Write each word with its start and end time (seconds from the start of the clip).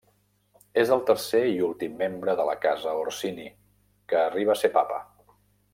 És 0.83 0.93
el 0.95 1.03
tercer 1.09 1.41
i 1.49 1.59
últim 1.67 1.93
membre 1.99 2.35
de 2.41 2.47
la 2.49 2.57
casa 2.65 2.97
Orsini 3.03 3.47
que 4.13 4.21
arriba 4.23 4.55
a 4.57 4.61
ser 4.63 4.73
papa. 4.81 4.99